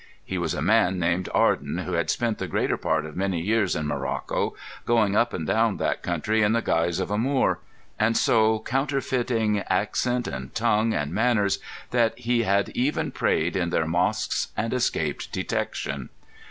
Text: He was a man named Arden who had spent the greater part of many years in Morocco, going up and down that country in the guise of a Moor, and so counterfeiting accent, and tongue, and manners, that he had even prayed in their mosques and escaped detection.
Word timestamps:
He 0.25 0.39
was 0.39 0.55
a 0.55 0.63
man 0.63 0.97
named 0.97 1.29
Arden 1.31 1.77
who 1.77 1.93
had 1.93 2.09
spent 2.09 2.39
the 2.39 2.47
greater 2.47 2.75
part 2.75 3.05
of 3.05 3.15
many 3.15 3.39
years 3.39 3.75
in 3.75 3.85
Morocco, 3.85 4.55
going 4.83 5.15
up 5.15 5.31
and 5.31 5.45
down 5.45 5.77
that 5.77 6.01
country 6.01 6.41
in 6.41 6.53
the 6.53 6.63
guise 6.63 6.99
of 6.99 7.11
a 7.11 7.19
Moor, 7.19 7.59
and 7.99 8.17
so 8.17 8.61
counterfeiting 8.61 9.59
accent, 9.69 10.27
and 10.27 10.55
tongue, 10.55 10.91
and 10.95 11.13
manners, 11.13 11.59
that 11.91 12.17
he 12.17 12.41
had 12.41 12.69
even 12.69 13.11
prayed 13.11 13.55
in 13.55 13.69
their 13.69 13.85
mosques 13.85 14.47
and 14.57 14.73
escaped 14.73 15.31
detection. 15.31 16.09